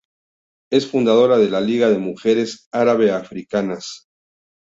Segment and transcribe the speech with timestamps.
[0.71, 4.07] Es fundadora de la Liga de Mujeres Árabe-africanas.